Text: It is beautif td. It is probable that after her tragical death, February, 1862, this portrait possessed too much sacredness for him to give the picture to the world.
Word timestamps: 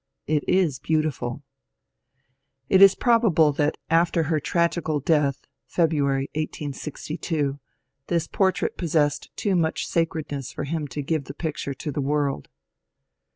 It 0.25 0.43
is 0.49 0.79
beautif 0.79 1.19
td. 1.19 1.43
It 2.69 2.81
is 2.81 2.95
probable 2.95 3.51
that 3.51 3.77
after 3.87 4.23
her 4.23 4.39
tragical 4.39 4.99
death, 4.99 5.45
February, 5.67 6.23
1862, 6.33 7.59
this 8.07 8.25
portrait 8.25 8.77
possessed 8.77 9.29
too 9.37 9.55
much 9.55 9.85
sacredness 9.85 10.51
for 10.53 10.63
him 10.63 10.87
to 10.87 11.03
give 11.03 11.25
the 11.25 11.35
picture 11.35 11.75
to 11.75 11.91
the 11.91 12.01
world. 12.01 12.49